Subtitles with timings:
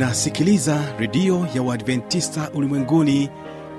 [0.00, 3.30] unasikiliza redio ya uadventista ulimwenguni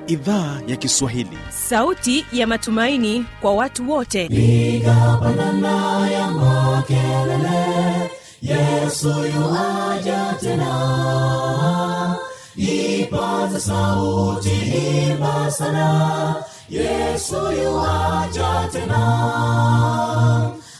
[0.07, 1.37] idhaa ya kiswahili.
[1.49, 4.27] Sauti ya matumaini kwa watu wote.
[4.27, 8.11] Piga pandana ya makelele
[8.41, 12.15] yesu yuaja tena.
[12.55, 14.49] Ipata sauti
[15.09, 16.35] imba sana
[16.69, 19.01] yesu yuaja tena.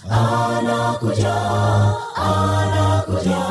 [0.09, 1.35] Anakuja
[2.15, 3.50] anakuja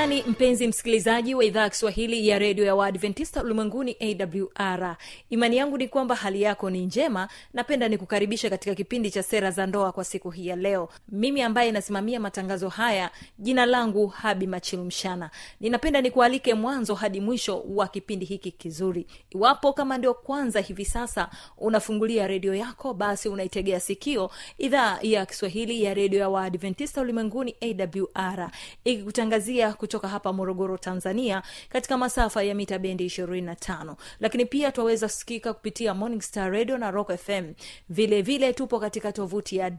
[0.00, 4.96] gani mpenzi msikilizaji wa idhaa ya kiswahili ya redio ya waadventista ulimwenguni awr
[5.30, 7.28] imani yangu ni kwamba hali yako ni njema.
[7.54, 10.88] Napenda nikukaribisha katika kipindi cha sera za ndoa kwa siku hii ya leo.
[11.08, 17.88] Mimi ambaye inasimamia matangazo haya jina langu habi machilumshana ninapenda nikualike mwanzo hadi mwisho wa
[17.88, 19.06] kipindi hiki kizuri.
[19.30, 25.82] Iwapo kama ndio kwanza hivi sasa unafungulia redio yako basi unaitegea sikio idhaa ya kiswahili
[25.84, 28.50] ya redio ya waadventista ulimwenguni awr
[28.84, 35.52] ikikutangazia kutoka hapa morogoro tanzania katika masafa ya mita bendi 25 lakini pia twaweza sikika
[35.54, 37.52] kupitia morning star radio na rock fm
[37.88, 39.70] vile vile tupo katika tovuti ya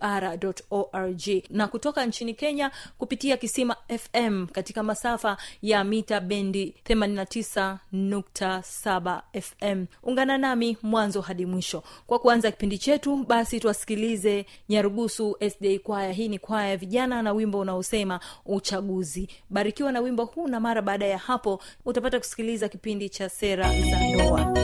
[0.00, 9.86] www.awr.org na kutoka nchini kenya kupitia kisima fm katika masafa ya mita bendi 89.7 fm
[10.02, 11.82] ungana nami mwanzo hadi mwisho.
[12.06, 16.12] Kwa kuanza kipindi chetu basi twasikilize nyarugusu sda kwaya.
[16.12, 19.28] Hii ni kwaya ya vijana na wimbo unaosema uchaguzi.
[19.50, 24.00] Barikiwa na wimbo huu na mara baada ya hapo utapata kusikiliza kipindi cha sera za
[24.08, 24.54] ndoa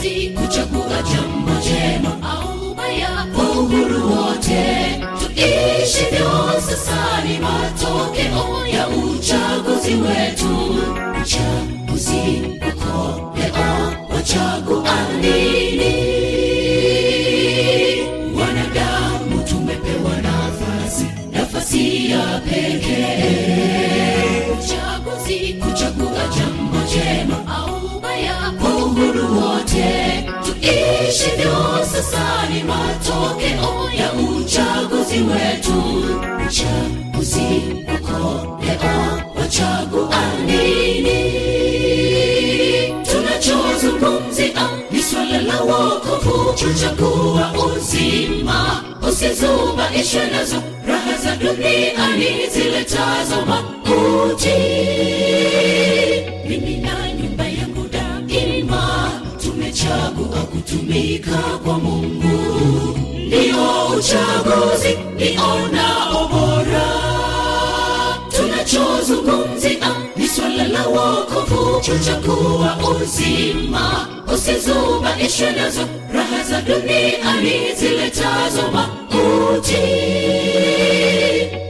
[0.00, 5.00] uchaguzi kuchagua jambo jema au baya kwa uhuru wote.
[5.18, 10.48] Tuishivyo sasa ni matokeo ya uchaguzi wetu.
[11.22, 11.69] Uchaguzi
[39.60, 41.20] leo wachagua nini?
[43.12, 48.84] Tunachozungumzia ni swala la wokovu kuchagua uzima.
[49.08, 54.48] Usizubaishwe nazo raha za duniani ziletazo mauti
[56.48, 59.10] mimi na nyumba yangu daima
[59.42, 62.98] tumechagua kutumika kwa mungu.
[63.26, 66.90] Ndio uchaguzi nionao bora
[68.36, 69.49] tunachozungumzia ni
[71.00, 74.06] wokovu kuchagua uzima.
[74.34, 75.80] Usizubaishwe nazo
[76.14, 79.76] raha za duniani ziletazo mauti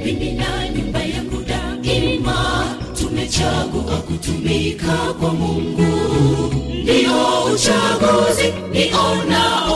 [0.04, 2.64] mimi na nyumba yangu daima
[2.98, 6.54] tumechagua kutumika kwa mungu.
[6.82, 9.69] Ndiyo uchaguzi nionao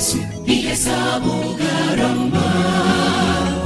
[0.00, 0.16] Yesu,
[0.46, 2.46] ihesabu gharama.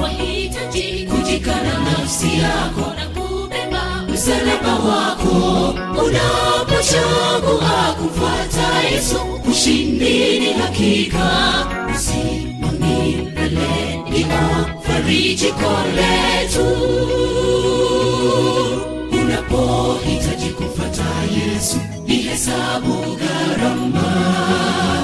[0.01, 5.69] Wahitaji kujikana nafsi yako na kubeba msalaba wako.
[6.05, 9.15] Unapochagua kufuata Yesu,
[9.51, 11.29] ushindi hakika.
[11.95, 14.25] Usimami mbele, ni
[14.87, 15.53] fariji
[15.95, 16.67] letu.
[19.21, 21.05] Unapohitaji kufuata
[21.37, 21.77] Yesu,
[22.07, 24.94] ihesabu gharama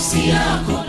[0.00, 0.84] nafsi yako.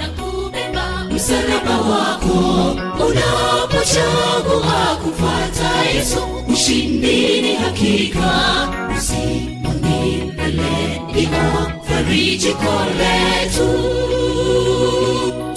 [1.11, 2.71] Msalaba wako
[3.07, 6.17] unapochagua kufata yesu
[6.53, 8.69] ushindi ni hakika.
[8.97, 13.69] Usimoni mbele ndio farijiko letu.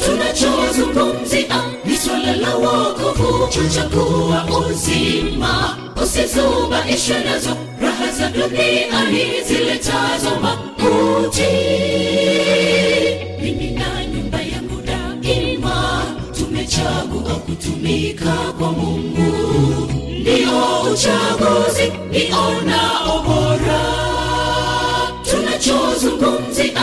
[0.04, 5.76] Tunachozungumzia ni swala la wokovu kuchagua uzima.
[6.02, 7.56] Usizubaishwe nazo
[8.24, 11.42] raha za duniani ziletazo mauti
[13.42, 16.02] mimi na nyumba yangu daima
[16.38, 19.34] tumechagua kutumika kwa mungu.
[20.20, 23.80] Ndio uchaguzi nionao bora
[25.30, 26.73] tunachozungumzia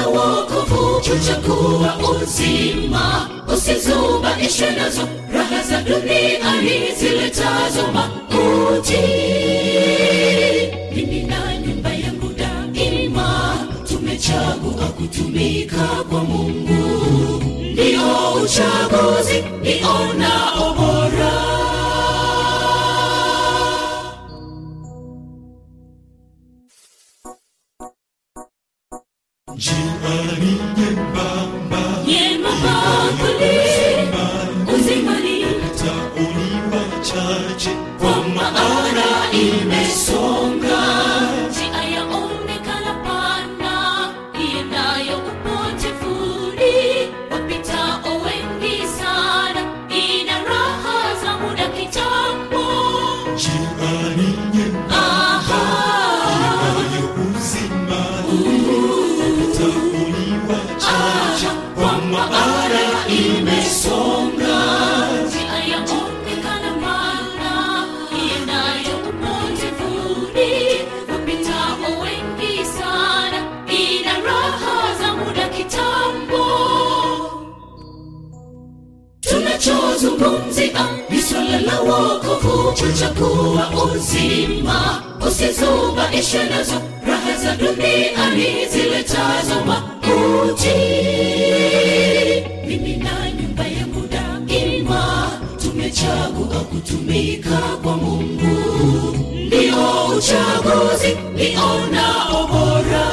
[0.00, 3.28] la wokovu kuchagua uzima.
[3.54, 8.98] Usizubaishwe nazo raha za duniani ziletazo mauti
[10.94, 13.56] mimi na nyumba yangu daima
[13.88, 17.42] tumechagua kutumika kwa mungu.
[17.72, 21.59] Ndio uchaguzi nionao bora
[80.00, 85.02] tunachozungumzia ni swala la wokovu kuchagua uzima.
[85.28, 86.74] Usizubaishwe nazo
[87.06, 90.68] raha za duniani ziletazo mauti
[92.66, 95.30] mimi na nyumba yangu daima
[95.62, 99.16] tumechagua kutumika kwa mungu.
[99.46, 103.06] Ndio uchaguzi nionao bora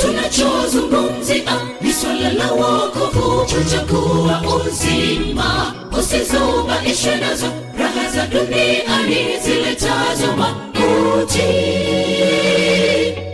[0.00, 7.46] tunachozungumzia ni swala la wokovu kuchagua uzima usizubaishwe nazo
[7.78, 11.42] raha za duniani ziletazo mauti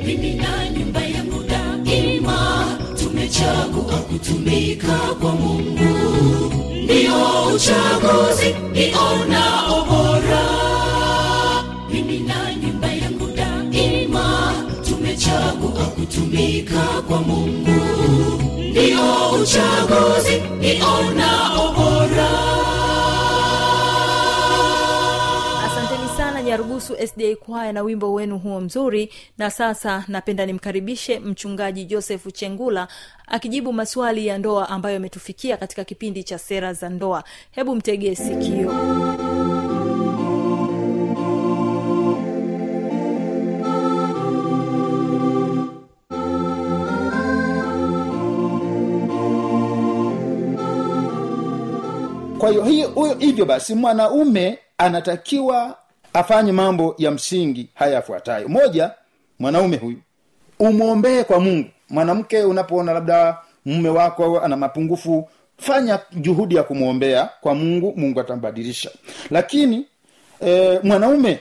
[0.07, 2.67] mimi na nyumba yangu daima
[2.99, 6.53] tumechagua kutumika kwa mungu.
[6.85, 10.47] Ndio uchaguzi nionao bora
[11.93, 14.53] mimi na nyumba yangu daima
[14.89, 17.32] tumechagua kutumika kwa mungu
[21.11, 22.29] bora
[25.65, 29.13] asanteni sana nyarugusu sda kwaya na wimbo wenu huo mzuri.
[29.39, 32.89] Na sasa napenda nimkaribishe mchungaji josefu chengula
[33.27, 37.25] akijibu maswali ya ndoa ambayo yametufikia katika kipindi cha sera za ndoa.
[37.51, 38.73] Hebu mtegee sikio
[52.43, 55.77] kwa hiyo hiyo hivyo basi mwanaume anatakiwa
[56.13, 58.49] afanye mambo ya msingi haya yafuatayo.
[58.49, 58.91] Moja
[59.39, 59.99] mwanaume huyu.
[60.59, 61.69] Umwombee kwa mungu.
[61.91, 68.91] Mwanamke unapoona labda mume wako ana mapungufu fanya juhudi ya kumwombea kwa mungu mungu atambadilisha.
[69.31, 69.87] Lakini
[70.47, 71.41] e, mwanaume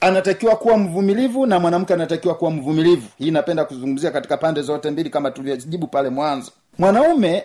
[0.00, 3.08] anatakiwa kuwa mvumilivu na mwanamke anatakiwa kuwa mvumilivu.
[3.18, 6.52] Hii napenda kuzungumzia katika pande zote mbili kama tulivyojibu pale mwanzo.
[6.78, 7.44] Mwanaume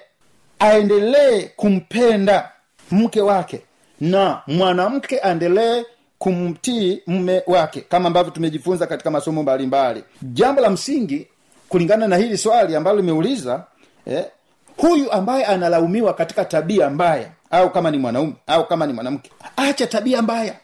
[0.60, 2.52] aendelee kumpenda
[2.92, 3.62] mke wake
[4.02, 5.84] na mwanamke aendelee
[6.20, 11.28] kumtii mume wake kama ambavyo tumejifunza katika masomo mbalimbali jambo la msingi
[11.70, 13.64] kulingana na hili swali ambalo limeuliza
[14.06, 14.26] eh,
[14.78, 19.88] huyu ambaye analaumiwa katika tabia mbaya au kama ni mwanaume au kama ni mwanamke acha
[19.88, 20.56] tabia mbaya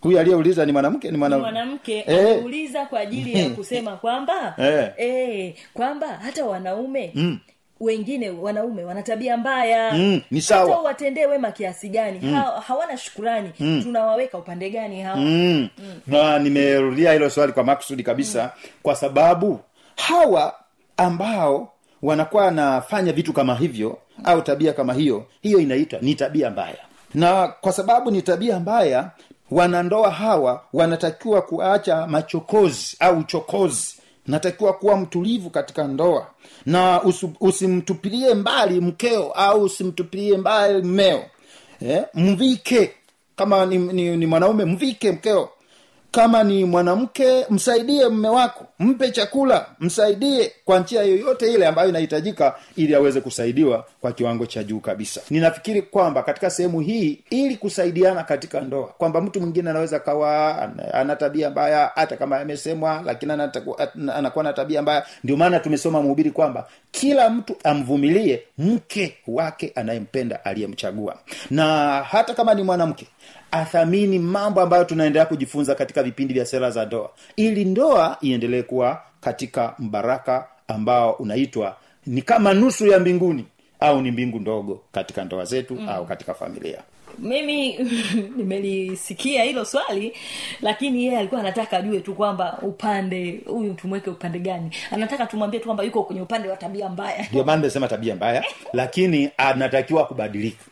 [0.00, 2.18] huyu aliyeuliza ni mwanamke ni mwanamke mwanamke Eh.
[2.36, 4.92] ameuliza kwa ajili ya kusema kwamba Eh.
[4.96, 7.38] eh, kwamba hata wanaume mm
[7.80, 10.80] wengine wanaume wana tabia mbaya Mm, ni sawa.
[10.80, 12.34] watendee wema kiasi gani mm.
[12.34, 13.80] ha, hawana shukurani mm.
[13.82, 15.68] tunawaweka upande gani hawa mm.
[16.06, 18.70] na nimerudia hilo swali kwa makusudi kabisa mm.
[18.82, 19.60] kwa sababu
[19.96, 20.54] hawa
[20.96, 26.78] ambao wanakuwa wanafanya vitu kama hivyo au tabia kama hiyo hiyo inaitwa ni tabia mbaya
[27.14, 29.10] na kwa sababu ni tabia mbaya
[29.50, 36.26] wanandoa hawa wanatakiwa kuacha machokozi au uchokozi natakiwa kuwa mtulivu katika ndoa.
[36.66, 37.02] Na
[37.40, 41.22] usimtupilie mbali mkeo au usimtupilie mbali mmeo.
[41.82, 42.92] Eh, mvike.
[43.36, 45.48] Kama ni, ni, ni mwanaume mvike mkeo
[46.16, 48.66] kama ni mwanamke msaidie mme wako.
[48.78, 49.66] Mpe chakula.
[49.80, 55.20] Msaidie kwa njia yoyote ile ambayo inahitajika ili aweze kusaidiwa kwa kiwango cha juu kabisa.
[55.30, 60.94] Ninafikiri kwamba katika sehemu hii ili kusaidiana katika ndoa kwamba mtu mwingine anaweza kawa ana-
[60.94, 63.32] ana tabia mbaya hata kama amesemwa lakini
[64.14, 65.06] anakuwa na tabia mbaya.
[65.24, 71.16] Ndio maana tumesoma mhubiri kwamba kila mtu amvumilie mke wake anayempenda aliyemchagua.
[71.50, 71.66] Na
[72.02, 73.06] hata kama ni mwanamke
[73.58, 79.02] athamini mambo ambayo tunaendelea kujifunza katika vipindi vya sera za ndoa ili ndoa iendelee kuwa
[79.20, 83.44] katika mbaraka ambao unaitwa ni kama nusu ya mbinguni
[83.80, 85.88] au ni mbingu ndogo katika ndoa zetu mm.
[85.88, 86.82] au katika familia
[87.18, 87.78] mimi
[88.36, 90.12] nimelisikia hilo swali
[90.62, 94.70] lakini yeye alikuwa anataka ajue tu kwamba upande huyu tumweke upande gani?
[94.90, 97.26] Anataka tumwambie tu kwamba yuko kwenye upande wa tabia mbaya.
[97.30, 100.64] Ndio maana nimesema tabia mbaya lakini anatakiwa kubadilika.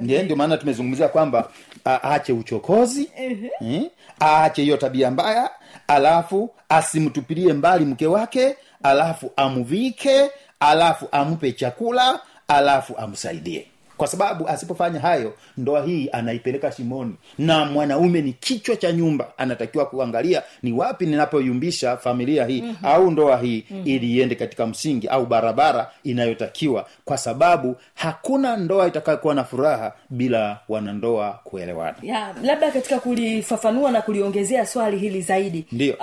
[0.00, 1.50] Ndio maana tumezungumzia kwamba
[1.86, 3.82] aache uchokozi eh,
[4.20, 5.50] aache hiyo tabia mbaya
[5.88, 15.00] alafu asimtupilie mbali mke wake alafu amvike alafu ampe chakula alafu amsaidie kwa sababu asipofanya
[15.00, 17.14] hayo ndoa hii anaipeleka shimoni.
[17.38, 19.32] Na mwanaume ni kichwa cha nyumba.
[19.38, 22.90] Anatakiwa kuangalia ni wapi ninapoyumbisha familia hii mm-hmm.
[22.90, 23.86] au ndoa hii mm-hmm.
[23.88, 26.86] ili iende katika msingi au barabara inayotakiwa.
[27.04, 31.96] Kwa sababu hakuna ndoa itakayokuwa na furaha bila wanandoa kuelewana.
[32.02, 35.66] Ya labda katika kulifafanua na kuliongezea swali hili zaidi.
[35.72, 35.94] Ndio.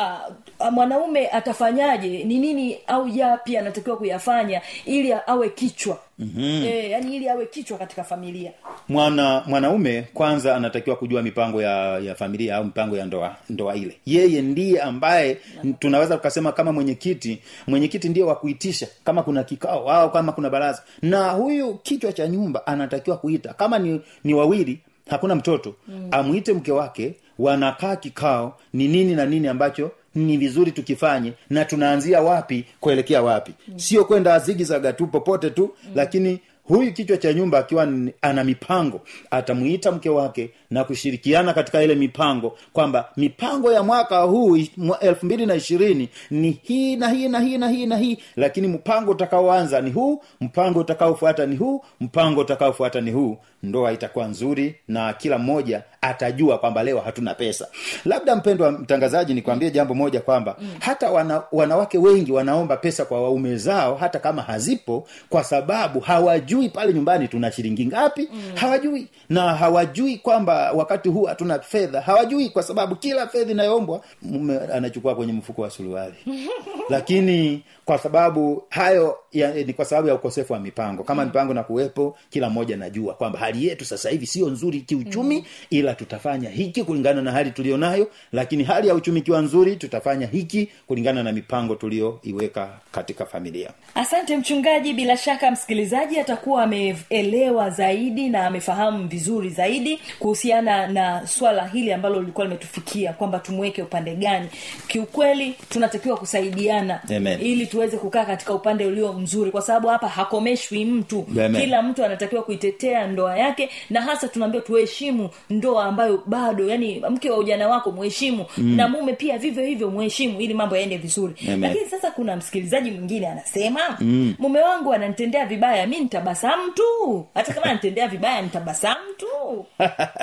[0.59, 2.23] Uh, mwanaume atafanyaje?
[2.23, 6.63] Ni nini au yapi anatakiwa kuyafanya ili awe kichwa mm-hmm.
[6.63, 8.51] e, yani ili awe kichwa katika familia.
[8.89, 13.97] Mwana mwanaume kwanza anatakiwa kujua mipango ya ya familia au mipango ya ndoa ndoa ile.
[14.05, 15.37] Yeye ndiye ambaye
[15.79, 20.83] tunaweza tukasema kama mwenyekiti mwenyekiti ndiye wa kuitisha kama kuna kikao au kama kuna baraza.
[21.01, 23.53] Na huyu kichwa cha nyumba anatakiwa kuita.
[23.53, 24.79] Kama ni, ni wawili
[25.09, 25.75] hakuna mtoto.
[25.87, 26.07] Mm.
[26.11, 32.21] amwite mke wake wanakaa kikao ni nini na nini ambacho ni vizuri tukifanye na tunaanzia
[32.21, 33.79] wapi kuelekea wapi mm.
[33.79, 35.91] sio kwenda zigizaga tu popote tu mm.
[35.95, 37.87] lakini huyu kichwa cha nyumba akiwa
[38.21, 39.01] ana mipango
[39.31, 44.57] atamuita mke wake na kushirikiana katika ile mipango kwamba mipango ya mwaka huu
[45.01, 48.67] elfu mbili na ishirini ni hii na hii na hii na hii na hii lakini
[48.67, 54.75] mpango utakaoanza ni huu mpango utakaofuata ni huu mpango utakaofuata ni huu ndoa itakuwa nzuri
[54.87, 57.67] na kila mmoja atajua kwamba leo hatuna pesa
[58.05, 60.69] labda mpendwa mtangazaji nikwambie jambo moja kwamba mm.
[60.79, 66.69] hata wana, wanawake wengi wanaomba pesa kwa waume zao hata kama hazipo kwa sababu hawajui
[66.69, 68.41] pale nyumbani tuna shilingi ngapi mm.
[68.55, 74.59] hawajui na hawajui kwamba wakati huu hatuna fedha hawajui kwa sababu kila fedha inayoombwa mume
[74.73, 76.15] anachukua kwenye mfuko wa suruali
[76.93, 81.63] lakini kwa sababu hayo ya, ni kwa sababu ya ukosefu wa mipango kama mipango na
[81.63, 85.45] kuwepo kila mmoja najua kwamba hali yetu sasa hivi sio nzuri kiuchumi mm.
[85.69, 90.69] ila tutafanya hiki kulingana na hali tulionayo lakini hali ya uchumi ikiwa nzuri tutafanya hiki
[90.87, 98.47] kulingana na mipango tuliyoiweka katika familia asante mchungaji bila shaka msikilizaji atakuwa ameelewa zaidi na
[98.47, 104.47] amefahamu vizuri zaidi kuhusiana na swala hili ambalo lilikuwa limetufikia kwamba tumweke upande gani
[104.87, 107.41] kiukweli tunatakiwa kusaidiana Amen.
[107.41, 111.55] ili tuweze kukaa katika upande ulio mzuri kwa sababu hapa hakomeshwi mtu Amen.
[111.61, 117.29] kila mtu anatakiwa kuitetea ndoa yake na hasa tunaambiwa tuheshimu ndoa ambayo bado yani mke
[117.29, 118.75] wa ujana wako mwheshimu mm.
[118.75, 121.61] na mume pia vivyo hivyo muheshimu ili mambo yaende vizuri Amen.
[121.61, 124.35] lakini sasa kuna msikilizaji mwingine anasema mm.
[124.39, 129.65] mume wangu ananitendea vibaya mi nitabasamu tu hata kama ananitendea vibaya nitabasamu tu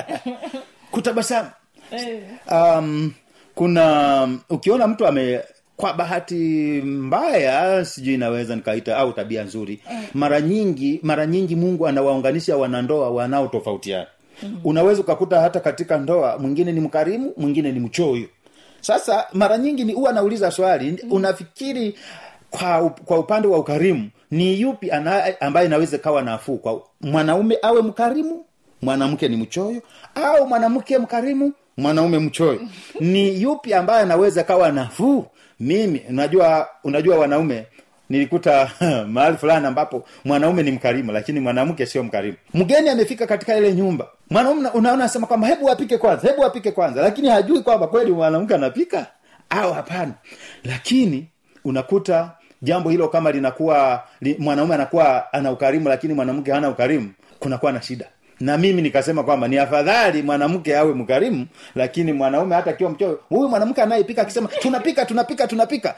[0.91, 1.49] kutabasamu
[1.91, 2.23] Eh.
[2.51, 3.13] um,
[3.55, 5.39] kuna ukiona mtu ame
[5.77, 6.35] kwa bahati
[6.85, 9.81] mbaya sijui inaweza nikaita au tabia nzuri
[10.13, 14.07] mara nyingi mara nyingi mungu anawaunganisha wanandoa wanaotofautiana
[14.63, 18.27] unaweza ukakuta hata katika ndoa mwingine ni mkarimu mwingine ni mchoyo.
[18.81, 21.95] Sasa mara nyingi ni huwa nauliza swali unafikiri
[22.49, 26.57] kwa, kwa upande wa ukarimu ni yupi ana, ambaye inaweza kawa nafuu?
[26.57, 28.45] Kwa mwanaume awe mkarimu
[28.81, 29.81] mwanamke ni mchoyo
[30.15, 32.61] au mwanamke mkarimu mwanaume mchoyo.
[32.99, 35.25] Ni yupi ambaye anaweza kawa nafuu?
[35.59, 37.65] Mimi unajua unajua wanaume
[38.11, 38.71] nilikuta
[39.13, 42.37] mahali fulani ambapo mwanaume ni mkarimu lakini mwanamke sio mkarimu.
[42.53, 44.07] Mgeni amefika katika ile nyumba.
[44.29, 47.01] Mwanaume unaona sema kwamba hebu apike kwanza hebu apike kwanza.
[47.01, 49.05] Lakini hajui kwamba kweli mwanamke anapika
[49.49, 50.13] au hapana.
[50.63, 51.27] Lakini
[51.65, 57.71] unakuta jambo hilo kama linakuwa li, mwanaume anakuwa ana ukarimu lakini mwanamke hana ukarimu kunakuwa
[57.71, 58.05] na shida
[58.41, 63.49] na mimi nikasema kwamba ni afadhali mwanamke awe mkarimu lakini mwanaume hata akiwa mchoyo huyu
[63.49, 65.95] mwanamke anayepika akisema tunapika tunapika tunapika.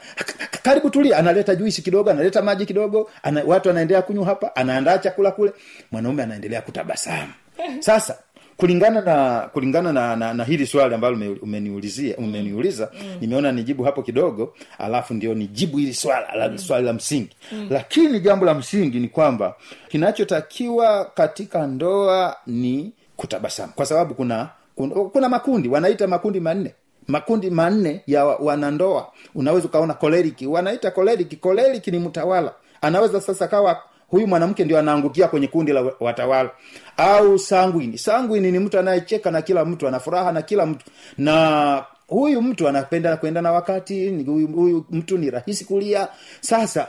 [0.62, 1.16] Karibu tulia.
[1.18, 5.52] Analeta juisi kidogo analeta maji kidogo ana, watu anaendelea kunywa hapa anaandaa chakula kule.
[5.92, 7.32] Mwanaume anaendelea kutabasamu.
[7.80, 8.18] Sasa
[8.56, 13.16] kulingana na kulingana na, na, na hili swali ambalo umeniulizia umeniuliza mm.
[13.20, 17.30] nimeona nijibu hapo kidogo alafu ndio nijibu hili swala la, swali la msingi.
[17.52, 17.66] Mm.
[17.70, 19.54] lakini jambo la msingi ni kwamba
[19.88, 23.72] kinachotakiwa katika ndoa ni kutabasamu.
[23.72, 26.74] Kwa sababu kuna kuna, kuna makundi wanaita makundi manne.
[27.08, 29.12] Makundi manne ya wanandoa.
[29.34, 30.46] Unaweza ukaona koleriki.
[30.46, 32.52] Wanaita koleriki koleriki ni mtawala.
[32.80, 33.82] Anaweza sasa kawa
[34.14, 36.50] huyu mwanamke ndio anaangukia kwenye kundi la watawala.
[36.96, 37.98] Au sanguini.
[37.98, 40.86] Sanguini ni mtu anayecheka na kila mtu ana na kila mtu.
[41.18, 46.08] Na huyu mtu anapenda kwenda na wakati huyu, huyu mtu ni rahisi kulia.
[46.40, 46.88] Sasa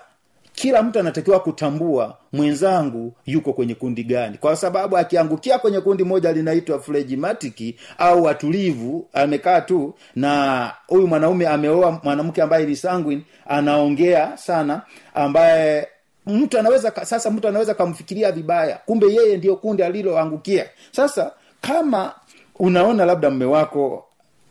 [0.53, 4.37] kila mtu anatakiwa kutambua mwenzangu yuko kwenye kundi gani.
[4.37, 11.47] Kwa sababu akiangukia kwenye kundi moja linaitwa flejimatiki au watulivu amekaa tu na huyu mwanaume
[11.47, 14.81] ameoa mwanamke ambaye ni sanguin anaongea sana
[15.13, 15.87] ambaye
[16.27, 20.69] mtu anaweza sasa mtu anaweza kamfikiria vibaya kumbe yeye ndio kundi aliloangukia.
[20.91, 22.13] Sasa kama
[22.59, 24.05] unaona labda mme wako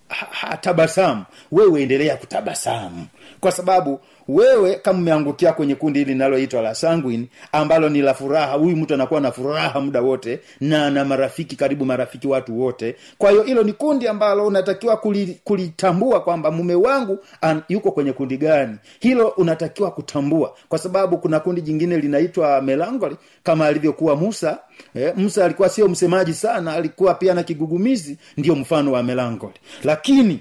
[0.09, 3.07] ha- hatabasamu wewe endelea kutabasamu.
[3.41, 8.53] Kwa sababu wewe kama umeangukia kwenye kundi hili linaloitwa la sanguine ambalo ni la furaha
[8.53, 12.97] huyu mtu anakuwa na furaha muda wote na na marafiki karibu marafiki watu wote.
[13.19, 14.97] Kwa hiyo hilo ni kundi ambalo unatakiwa
[15.45, 18.77] kulitambua kwamba mume wangu an, yuko kwenye kundi gani.
[19.01, 24.59] Hilo unatakiwa kutambua kwa sababu kuna kundi jingine linaitwa melangoli kama alivyokuwa musa.
[24.95, 29.55] Eh, musa alikuwa sio msemaji sana alikuwa pia na kigugumizi ndio mfano wa melangoli
[29.85, 30.41] lakini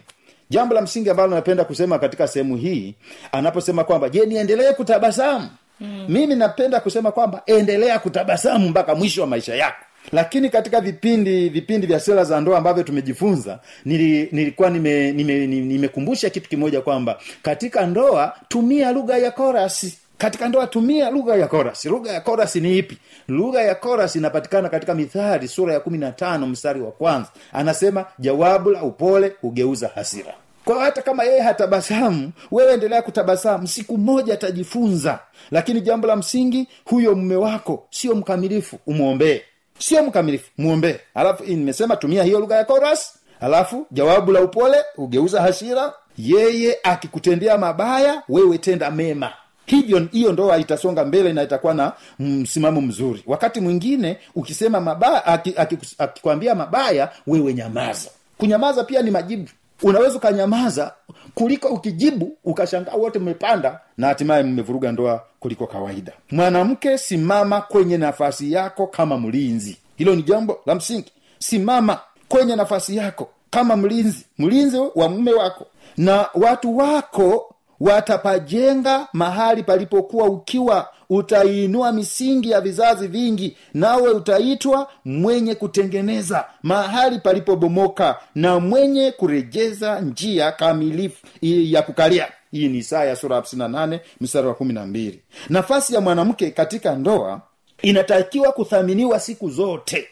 [0.54, 2.96] jambo la msingi ambalo napenda kusema katika sehemu hii
[3.32, 5.50] anaposema kwamba je niendelee kutabasamu?
[5.80, 6.06] Mm.
[6.10, 9.86] mimi napenda kusema kwamba endelea kutabasamu mpaka mwisho wa maisha yako.
[10.12, 15.88] Lakini katika vipindi vipindi vya sera za ndoa ambavyo tumejifunza nili, nilikuwa nimekumbusha nime, nime
[15.96, 21.48] nime kitu kimoja kwamba katika ndoa tumia lugha ya korasi katika ndoa tumia lugha ya
[21.48, 22.98] korasi lugha ya korasi ni ipi?
[23.28, 27.30] Lugha ya korasi inapatikana katika mithali sura ya kumi na tano mstari wa kwanza.
[27.54, 30.34] Anasema jawabu la upole hugeuza hasira
[30.66, 33.68] kwa hata kama yeye hatabasamu wewe endelea kutabasamu.
[33.68, 35.20] Siku moja atajifunza.
[35.52, 39.42] Lakini jambo la msingi huyo mume wako sio mkamilifu umwombee.
[39.80, 45.42] Sio mkamilifu mwombee alafu nimesema tumia hiyo lugha ya koras alafu jawabu la upole ugeuza
[45.42, 45.94] hasira.
[46.18, 49.34] Yeye akikutendea mabaya wewe tenda mema.
[49.66, 53.24] Hivyo hiyo ndoa itasonga mbele na itakuwa na msimamo mzuri.
[53.28, 58.10] Wakati mwingine ukisema mabaya akikwambia aki, aki aki mabaya wewe nyamaza.
[58.38, 59.50] Kunyamaza pia ni majibu
[59.84, 60.94] unaweza ukanyamaza
[61.34, 66.12] kuliko ukijibu ukashangaa wote mmepanda na hatimaye mmevuruga ndoa kuliko kawaida.
[66.32, 69.78] Mwanamke simama kwenye nafasi yako kama mlinzi.
[69.98, 71.12] Hilo ni jambo la msingi.
[71.40, 74.26] Simama kwenye nafasi yako kama mlinzi.
[74.38, 75.66] Mlinzi wa mume wako.
[75.98, 85.56] Na watu wako watapajenga mahali palipokuwa ukiwa utaiinua misingi ya vizazi vingi nawe utaitwa mwenye
[85.56, 92.28] kutengeneza mahali palipobomoka na mwenye kurejeza njia kamilifu ya kukalia.
[92.52, 95.14] Hii ni isaya sura 58 mstari wa 12
[95.50, 97.42] nafasi ya mwanamke katika ndoa
[97.82, 100.08] inatakiwa kuthaminiwa siku zote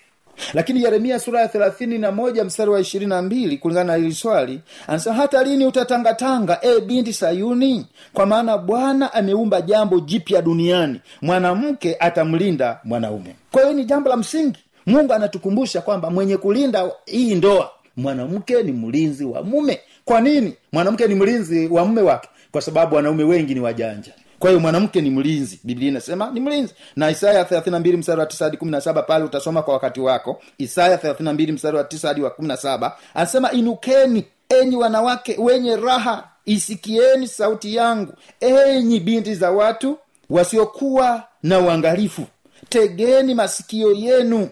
[0.54, 4.14] lakini yeremia sura ya thelathini na moja mstari wa ishirini na mbili kulingana na hili
[4.14, 7.86] swali anasema hata lini utatangatanga e binti sayuni?
[8.14, 13.36] Kwa maana bwana ameumba jambo jipya duniani mwanamke atamlinda mwanaume.
[13.52, 14.60] Kwa hiyo ni jambo la msingi.
[14.86, 19.80] Mungu anatukumbusha kwamba mwenye kulinda hii ndoa mwanamke ni mlinzi wa mume.
[20.06, 22.30] Kwa nini mwanamke ni mlinzi wa mume wake?
[22.52, 25.60] Kwa sababu wanaume wengi ni wajanja kwa hiyo mwanamke ni mlinzi.
[25.64, 26.74] Biblia inasema ni mlinzi.
[26.96, 30.42] Na isaya 32 mstari wa 9 hadi 17 pale utasoma kwa wakati wako.
[30.58, 34.26] Isaya 32 mstari wa 9 hadi wa 17 anasema inukeni
[34.62, 38.14] enyi wanawake wenye raha isikieni sauti yangu.
[38.40, 39.98] Enyi binti za watu
[40.30, 42.26] wasiokuwa na uangalifu
[42.70, 44.50] tegeni masikio yenu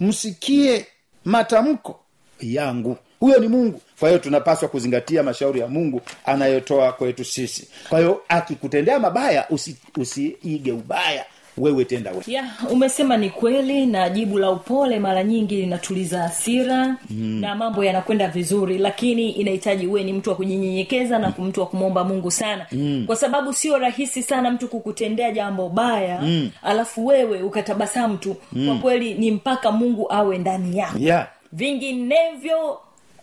[0.00, 0.86] msikie
[1.24, 2.00] matamko
[2.40, 7.98] yangu huyo ni mungu kwa hiyo tunapaswa kuzingatia mashauri ya mungu anayotoa kwetu sisi kwa
[7.98, 11.24] hiyo akikutendea mabaya usi, usiige ubaya
[11.58, 16.96] wewe tenda we ya umesema ni kweli na jibu la upole mara nyingi linatuliza hasira
[17.10, 17.40] mm.
[17.40, 22.04] na mambo yanakwenda vizuri lakini inahitaji uwe ni mtu wa kujinyenyekeza na mtu wa kumwomba
[22.04, 23.04] mungu sana mm.
[23.06, 26.50] kwa sababu sio rahisi sana mtu kukutendea jambo baya mm.
[26.62, 28.66] alafu wewe ukatabasamu tu mm.
[28.66, 32.78] kwa kweli ni mpaka mungu awe ndani yako yeah vinginevyo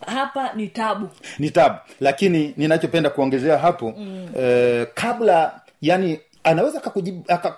[0.06, 1.08] hapa ni tabu.
[1.38, 1.76] Ni tabu.
[2.00, 4.28] Lakini ninachopenda kuongezea hapo mm.
[4.38, 6.82] eh, kabla yani anaweza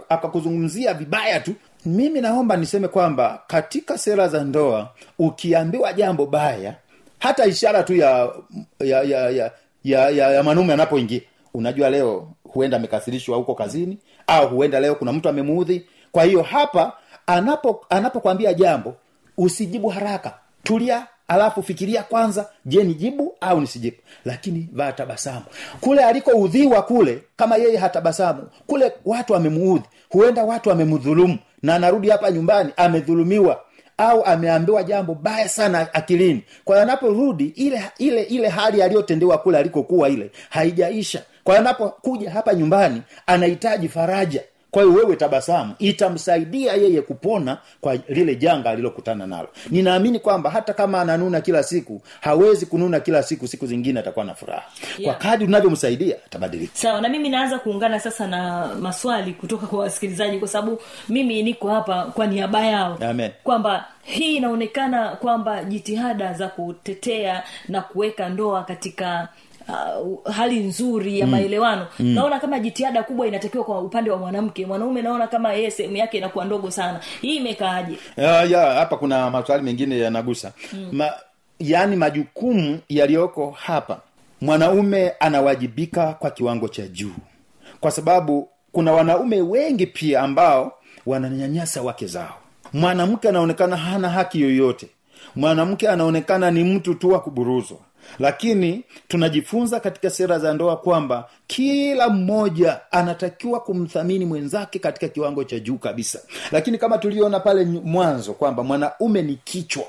[0.08, 1.54] akakuzungumzia vibaya tu.
[1.86, 6.74] Mimi naomba niseme kwamba katika sera za ndoa ukiambiwa jambo baya
[7.18, 8.32] hata ishara tu ya
[8.80, 9.50] ya ya ya,
[9.84, 11.20] ya, ya, ya mwanaume anapoingia
[11.54, 15.86] unajua leo huenda amekasirishwa huko kazini au huenda leo kuna mtu amemuudhi.
[16.12, 16.92] Kwa hiyo hapa
[17.26, 18.96] anapo anapokwambia jambo
[19.38, 20.34] usijibu haraka.
[20.62, 23.96] Tulia alafu fikiria kwanza je nijibu au nisijibu?
[24.24, 25.44] Lakini vaa tabasamu.
[25.80, 32.30] Kule alikoudhiwa kule kama yeye hatabasamu kule watu wamemuudhi huenda watu wamemdhulumu na anarudi hapa
[32.30, 33.60] nyumbani amedhulumiwa
[33.98, 36.44] au ameambiwa jambo baya sana akilini.
[36.64, 41.22] Kwa anaporudi ile ile ile hali aliyotendewa kule alikokuwa ile haijaisha.
[41.44, 44.42] Kwa anapokuja hapa nyumbani anahitaji faraja
[44.74, 45.74] kwa hiyo wewe tabasamu.
[45.78, 49.48] Itamsaidia yeye kupona kwa lile janga alilokutana nalo.
[49.70, 54.34] Ninaamini kwamba hata kama ananuna kila siku hawezi kununa kila siku siku zingine atakuwa na
[54.34, 54.62] furaha.
[54.98, 55.02] Yeah.
[55.18, 56.72] kwa kadi unavyomsaidia atabadilika.
[56.76, 61.68] Sawa na mimi naanza kuungana sasa na maswali kutoka kwa wasikilizaji kwa sababu mimi niko
[61.70, 62.98] hapa kwa niaba yao.
[63.10, 63.30] Amen.
[63.44, 69.28] kwamba hii inaonekana kwamba jitihada za kutetea na kuweka ndoa katika
[69.68, 71.32] Uh, hali nzuri ya mm.
[71.32, 71.86] maelewano.
[71.98, 72.06] Mm.
[72.14, 74.66] naona kama jitihada kubwa inatakiwa kwa upande wa mwanamke.
[74.66, 77.00] Mwanaume naona kama yeye sehemu yake inakuwa ndogo sana.
[77.20, 77.94] Hii imekaaje?
[78.50, 80.52] Ya hapa kuna maswali mengine yanagusa.
[80.72, 80.88] Mm.
[80.92, 81.10] Ma,
[81.58, 84.00] yaani majukumu yaliyoko hapa
[84.40, 87.12] mwanaume anawajibika kwa kiwango cha juu.
[87.80, 90.72] Kwa sababu kuna wanaume wengi pia ambao
[91.06, 92.34] wananyanyasa wake zao.
[92.72, 94.88] Mwanamke anaonekana hana haki yoyote.
[95.36, 97.78] Mwanamke anaonekana ni mtu tu wa kuburuzwa
[98.18, 105.58] lakini tunajifunza katika sera za ndoa kwamba kila mmoja anatakiwa kumthamini mwenzake katika kiwango cha
[105.58, 106.20] juu kabisa.
[106.52, 109.84] Lakini kama tuliona pale mwanzo kwamba mwanaume ni kichwa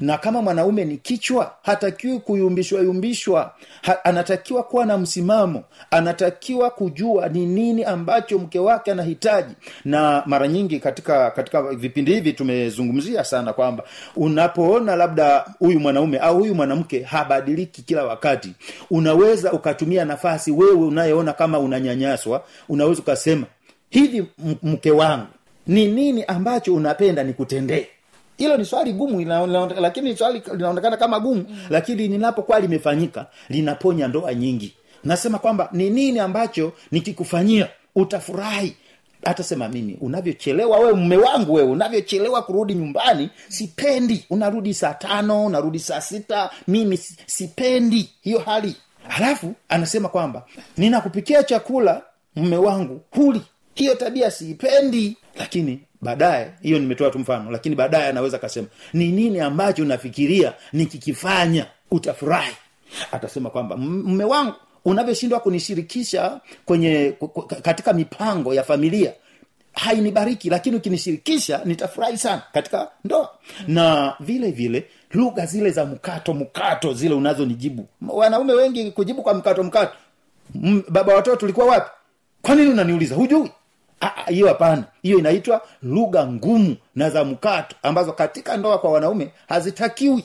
[0.00, 3.54] na kama mwanaume ni kichwa hatakiwi kuyumbishwa yumbishwa.
[3.82, 5.64] Ha, anatakiwa kuwa na msimamo.
[5.90, 9.54] Anatakiwa kujua ni nini ambacho mke wake anahitaji.
[9.84, 13.84] Na mara nyingi katika katika vipindi hivi tumezungumzia sana kwamba
[14.16, 18.52] unapoona labda huyu mwanaume au huyu mwanamke habadiliki kila wakati
[18.90, 23.46] unaweza ukatumia nafasi wewe unayeona kama unanyanyaswa unaweza ukasema
[23.90, 24.26] hivi
[24.62, 25.26] mke wangu
[25.66, 27.86] ni nini ambacho unapenda nikutendee
[28.38, 31.46] hilo ni swali gumu ina- ina- lakini swali linaonekana kama gumu.
[31.48, 31.58] Mm.
[31.70, 34.74] lakini linapokuwa limefanyika linaponya ndoa nyingi.
[35.04, 38.76] Nasema kwamba ni nini ambacho nikikufanyia utafurahi?
[39.24, 44.24] Atasema mimi unavyochelewa wewe mume wangu wewe unavyochelewa kurudi nyumbani sipendi.
[44.30, 46.96] Unarudi saa tano unarudi saa sita mimi
[47.26, 48.10] sipendi.
[48.20, 48.76] Hiyo hali.
[49.08, 50.46] Halafu anasema kwamba
[50.76, 52.02] ninakupikia chakula
[52.36, 53.42] mume wangu huli.
[53.74, 55.16] Hiyo tabia siipendi.
[55.38, 61.66] Lakini baadaye hiyo nimetoa tu mfano lakini baadaye anaweza akasema ni nini ambacho nafikiria nikikifanya
[61.90, 62.56] utafurahi?
[63.12, 67.14] Atasema kwamba "M- mme wangu unavyoshindwa kunishirikisha kwenye
[67.62, 69.12] katika mipango ya familia
[69.72, 73.30] hainibariki lakini ukinishirikisha nitafurahi sana katika ndoa.
[73.68, 77.88] Na vile vile lugha zile za mkato mkato zile unazonijibu.
[78.08, 79.92] Wanaume wengi kujibu kwa mkato mkato.
[80.64, 81.90] M- baba watoto tulikuwa wapi?
[82.42, 83.14] Kwa nini unaniuliza?
[83.14, 83.50] Hujui
[84.28, 84.84] hiyo hapana.
[85.02, 90.24] Hiyo inaitwa lugha ngumu na za mkato ambazo katika ndoa kwa wanaume hazitakiwi.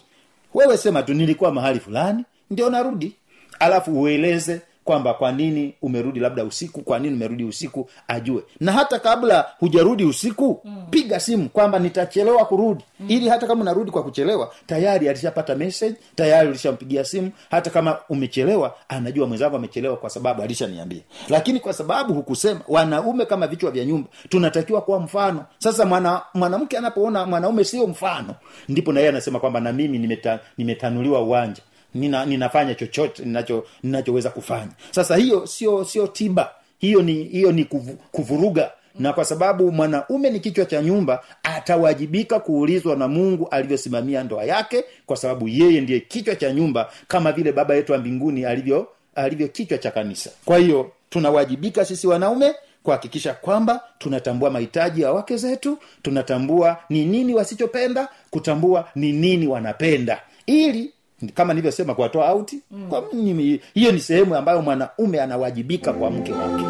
[0.54, 3.16] Wewe sema tu nilikuwa mahali fulani ndio narudi.
[3.60, 8.44] Alafu ueleze kwamba kwa nini umerudi labda usiku kwa nini umerudi usiku ajue.
[8.60, 10.84] Na hata kabla hujarudi usiku mm.
[10.90, 12.84] piga simu kwamba nitachelewa kurudi.
[13.00, 13.06] Mm.
[13.10, 17.32] ili hata kama unarudi kwa kuchelewa tayari alishapata message tayari ulishampigia simu.
[17.52, 21.02] Hata kama umechelewa anajua mwenzangu amechelewa kwa sababu alishaniambia.
[21.30, 25.46] Lakini kwa sababu hukusema wanaume kama vichwa vya nyumba tunatakiwa kuwa mfano.
[25.58, 28.36] Sasa mwana mwanamke anapoona mwanaume sio mfano
[28.70, 31.62] ndipo na yeye anasema kwamba na mimi nimeta, nimetanuliwa uwanja
[31.94, 34.72] nina, ninafanya chochote ninacho ninachoweza kufanya.
[34.92, 36.52] Sasa hiyo sio sio tiba.
[36.80, 38.72] Hiyo ni hiyo ni kuvu, kuvuruga.
[39.00, 44.84] Na kwa sababu mwanaume ni kichwa cha nyumba atawajibika kuulizwa na mungu alivyosimamia ndoa yake
[45.06, 49.48] kwa sababu yeye ndiye kichwa cha nyumba kama vile baba yetu wa mbinguni alivyo alivyo
[49.48, 50.30] kichwa cha kanisa.
[50.46, 57.34] Kwa hiyo tunawajibika sisi wanaume kuhakikisha kwamba tunatambua mahitaji ya wake zetu tunatambua ni nini
[57.34, 60.22] wasichopenda kutambua ni nini wanapenda.
[60.46, 60.94] Ili
[61.34, 62.88] kama nilivyosema kuwatoa auti mm.
[62.90, 66.66] kwa mimi hiyo ni sehemu ambayo mwanaume anawajibika kwa mke wake.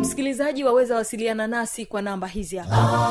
[0.00, 3.10] Msikilizaji waweza wasiliana nasi kwa namba hizi hapa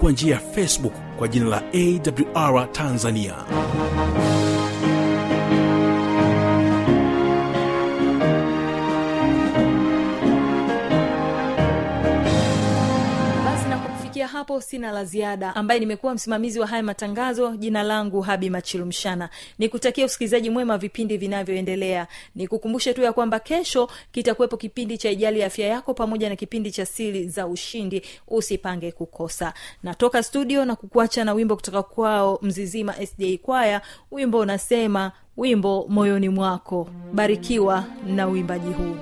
[0.00, 1.62] kwa njia ya facebook kwa jina la
[2.34, 3.34] awr tanzania
[14.38, 15.56] hapo sina la ziada.
[15.56, 19.28] Ambaye nimekuwa msimamizi wa haya matangazo jina langu habi machilumshana.
[19.58, 22.06] Nikutakia usikilizaji mwema vipindi vinavyoendelea.
[22.34, 26.70] Nikukumbushe tu ya kwamba kesho kitakuwepo kipindi cha ijali ya afya yako pamoja na kipindi
[26.70, 28.02] cha sili za ushindi.
[28.28, 29.54] Usipange kukosa.
[29.82, 33.80] Natoka studio na kukuacha na wimbo kutoka kwao mzizima sj kwaya.
[34.10, 36.88] Wimbo unasema wimbo moyoni mwako.
[37.12, 38.96] Barikiwa na uimbaji huu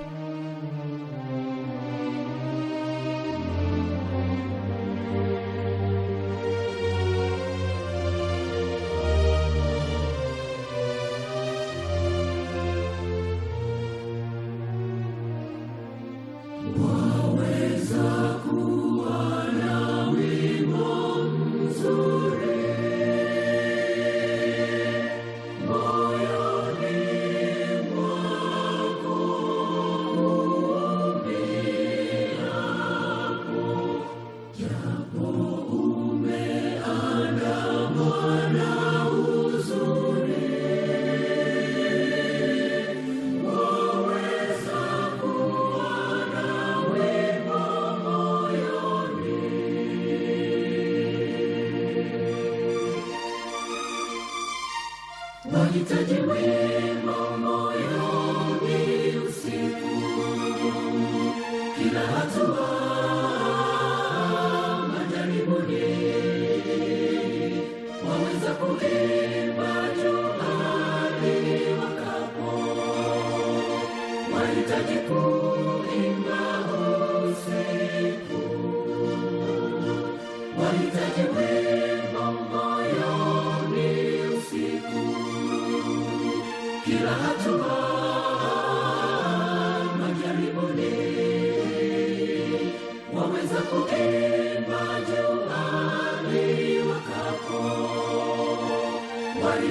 [55.57, 56.96] Bonita de Wim.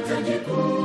[0.07, 0.76] Wahitaji ku